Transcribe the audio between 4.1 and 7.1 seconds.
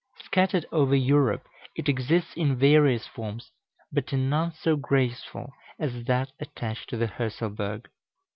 in none so graceful as that attached to the